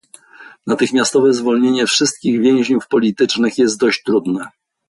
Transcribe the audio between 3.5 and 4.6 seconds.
jest dość trudne